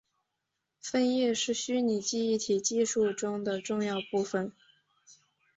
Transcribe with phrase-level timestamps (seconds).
[0.79, 4.51] 分页是虚拟记忆体技术中的重要部份。